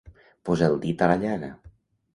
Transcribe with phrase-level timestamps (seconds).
[0.49, 1.55] Posar el dit a la llaga.